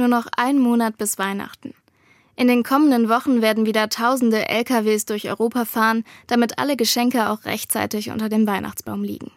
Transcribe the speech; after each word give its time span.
Nur 0.00 0.08
noch 0.08 0.28
ein 0.34 0.58
Monat 0.58 0.96
bis 0.96 1.18
Weihnachten. 1.18 1.74
In 2.34 2.48
den 2.48 2.62
kommenden 2.62 3.10
Wochen 3.10 3.42
werden 3.42 3.66
wieder 3.66 3.90
tausende 3.90 4.48
LKWs 4.48 5.04
durch 5.04 5.28
Europa 5.28 5.66
fahren, 5.66 6.04
damit 6.26 6.58
alle 6.58 6.78
Geschenke 6.78 7.28
auch 7.28 7.44
rechtzeitig 7.44 8.08
unter 8.08 8.30
dem 8.30 8.46
Weihnachtsbaum 8.46 9.04
liegen. 9.04 9.30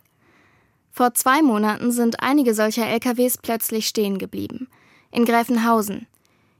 Vor 0.89 1.13
zwei 1.15 1.41
Monaten 1.41 1.91
sind 1.91 2.21
einige 2.21 2.53
solcher 2.53 2.87
LKWs 2.87 3.39
plötzlich 3.39 3.89
stehen 3.89 4.19
geblieben. 4.19 4.69
In 5.11 5.25
Gräfenhausen. 5.25 6.07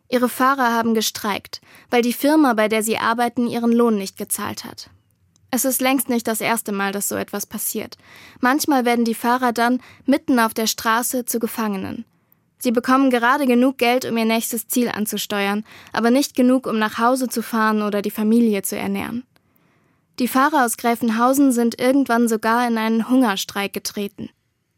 Ihre 0.09 0.27
Fahrer 0.27 0.73
haben 0.73 0.95
gestreikt, 0.95 1.61
weil 1.89 2.01
die 2.01 2.11
Firma, 2.11 2.55
bei 2.55 2.67
der 2.67 2.83
sie 2.83 2.97
arbeiten, 2.97 3.47
ihren 3.47 3.71
Lohn 3.71 3.95
nicht 3.95 4.17
gezahlt 4.17 4.65
hat. 4.65 4.89
Es 5.49 5.63
ist 5.63 5.79
längst 5.79 6.09
nicht 6.09 6.27
das 6.27 6.41
erste 6.41 6.73
Mal, 6.73 6.91
dass 6.91 7.07
so 7.07 7.15
etwas 7.15 7.45
passiert. 7.45 7.97
Manchmal 8.41 8.83
werden 8.83 9.05
die 9.05 9.15
Fahrer 9.15 9.54
dann 9.54 9.79
mitten 10.05 10.39
auf 10.39 10.54
der 10.54 10.67
Straße 10.67 11.23
zu 11.23 11.39
Gefangenen. 11.39 12.04
Sie 12.64 12.71
bekommen 12.71 13.09
gerade 13.09 13.45
genug 13.45 13.77
Geld, 13.77 14.05
um 14.05 14.16
ihr 14.16 14.23
nächstes 14.23 14.70
Ziel 14.70 14.88
anzusteuern, 14.88 15.66
aber 15.92 16.11
nicht 16.11 16.33
genug, 16.33 16.65
um 16.65 16.79
nach 16.79 16.97
Hause 16.97 17.28
zu 17.28 17.43
fahren 17.43 17.82
oder 17.82 18.01
die 18.01 18.10
Familie 18.10 18.61
zu 18.61 18.78
ernähren. 18.78 19.25
Die 20.18 20.29
Fahrer 20.29 20.64
aus 20.64 20.78
Gräfenhausen 20.78 21.51
sind 21.51 21.82
irgendwann 21.82 22.29
sogar 22.29 22.65
in 22.65 22.78
einen 22.78 23.10
Hungerstreik 23.10 23.73
getreten. 23.73 24.29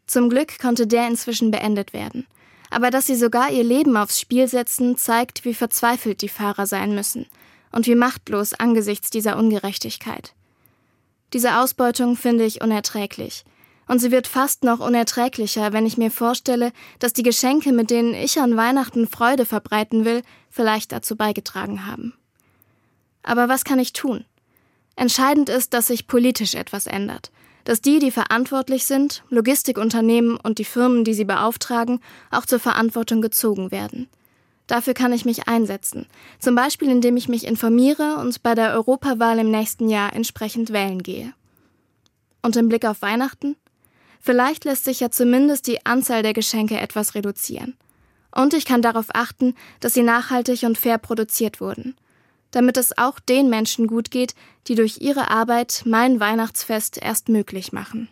Zum 0.07 0.31
Glück 0.31 0.57
konnte 0.57 0.87
der 0.87 1.07
inzwischen 1.07 1.51
beendet 1.51 1.93
werden. 1.93 2.25
Aber 2.71 2.89
dass 2.89 3.05
sie 3.05 3.15
sogar 3.15 3.51
ihr 3.51 3.63
Leben 3.63 3.97
aufs 3.97 4.19
Spiel 4.19 4.47
setzen, 4.47 4.97
zeigt, 4.97 5.45
wie 5.45 5.53
verzweifelt 5.53 6.23
die 6.23 6.27
Fahrer 6.29 6.65
sein 6.65 6.95
müssen 6.95 7.27
und 7.71 7.85
wie 7.85 7.93
machtlos 7.93 8.55
angesichts 8.55 9.11
dieser 9.11 9.37
Ungerechtigkeit. 9.37 10.33
Diese 11.33 11.59
Ausbeutung 11.59 12.17
finde 12.17 12.45
ich 12.45 12.63
unerträglich. 12.63 13.45
Und 13.87 13.99
sie 13.99 14.11
wird 14.11 14.27
fast 14.27 14.63
noch 14.63 14.79
unerträglicher, 14.79 15.71
wenn 15.71 15.85
ich 15.85 15.97
mir 15.97 16.11
vorstelle, 16.11 16.71
dass 16.99 17.13
die 17.13 17.23
Geschenke, 17.23 17.71
mit 17.71 17.91
denen 17.91 18.13
ich 18.13 18.39
an 18.39 18.57
Weihnachten 18.57 19.07
Freude 19.07 19.45
verbreiten 19.45 20.05
will, 20.05 20.23
vielleicht 20.49 20.91
dazu 20.91 21.15
beigetragen 21.15 21.85
haben. 21.85 22.13
Aber 23.21 23.47
was 23.49 23.63
kann 23.63 23.79
ich 23.79 23.93
tun? 23.93 24.25
Entscheidend 24.95 25.49
ist, 25.49 25.73
dass 25.73 25.87
sich 25.87 26.07
politisch 26.07 26.55
etwas 26.55 26.87
ändert, 26.87 27.31
dass 27.65 27.81
die, 27.81 27.99
die 27.99 28.11
verantwortlich 28.11 28.85
sind, 28.85 29.23
Logistikunternehmen 29.29 30.37
und 30.37 30.57
die 30.57 30.65
Firmen, 30.65 31.03
die 31.03 31.13
sie 31.13 31.25
beauftragen, 31.25 31.99
auch 32.31 32.45
zur 32.45 32.59
Verantwortung 32.59 33.21
gezogen 33.21 33.71
werden. 33.71 34.07
Dafür 34.67 34.93
kann 34.95 35.13
ich 35.13 35.25
mich 35.25 35.47
einsetzen, 35.47 36.07
zum 36.39 36.55
Beispiel 36.55 36.89
indem 36.89 37.17
ich 37.17 37.27
mich 37.27 37.45
informiere 37.45 38.17
und 38.17 38.41
bei 38.41 38.55
der 38.55 38.73
Europawahl 38.73 39.37
im 39.37 39.51
nächsten 39.51 39.89
Jahr 39.89 40.13
entsprechend 40.13 40.71
wählen 40.71 41.03
gehe. 41.03 41.33
Und 42.41 42.55
im 42.55 42.69
Blick 42.69 42.85
auf 42.85 43.01
Weihnachten? 43.01 43.55
Vielleicht 44.25 44.65
lässt 44.65 44.85
sich 44.85 45.01
ja 45.01 45.11
zumindest 45.11 45.67
die 45.67 45.85
Anzahl 45.85 46.23
der 46.23 46.33
Geschenke 46.33 46.79
etwas 46.79 47.13
reduzieren. 47.13 47.77
Und 48.31 48.55
ich 48.55 48.65
kann 48.65 48.81
darauf 48.81 49.05
achten, 49.13 49.53
dass 49.81 49.93
sie 49.93 50.01
nachhaltig 50.01 50.63
und 50.63 50.79
fair 50.79 50.97
produziert 50.97 51.61
wurden. 51.61 51.95
Damit 52.49 52.75
es 52.77 52.97
auch 52.97 53.19
den 53.19 53.51
Menschen 53.51 53.85
gut 53.85 54.09
geht, 54.09 54.33
die 54.67 54.73
durch 54.73 54.97
ihre 54.99 55.29
Arbeit 55.29 55.83
mein 55.85 56.19
Weihnachtsfest 56.19 56.97
erst 56.99 57.29
möglich 57.29 57.71
machen. 57.71 58.03